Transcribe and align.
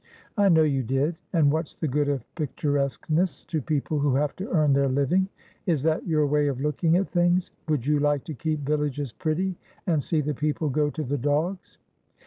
"I 0.35 0.49
know 0.49 0.63
you 0.63 0.81
did. 0.81 1.15
And 1.31 1.51
what's 1.51 1.75
the 1.75 1.87
good 1.87 2.09
of 2.09 2.25
picturesqueness 2.33 3.43
to 3.45 3.61
people 3.61 3.99
who 3.99 4.15
have 4.15 4.35
to 4.37 4.49
earn 4.49 4.73
their 4.73 4.87
living? 4.87 5.29
Is 5.67 5.83
that 5.83 6.07
your 6.07 6.25
way 6.25 6.47
of 6.47 6.59
looking 6.59 6.97
at 6.97 7.11
things? 7.11 7.51
Would 7.69 7.85
you 7.85 7.99
like 7.99 8.23
to 8.23 8.33
keep 8.33 8.61
villages 8.61 9.13
pretty, 9.13 9.53
and 9.85 10.01
see 10.01 10.21
the 10.21 10.33
people 10.33 10.69
go 10.69 10.89
to 10.89 11.03
the 11.03 11.19
dogs?" 11.19 11.77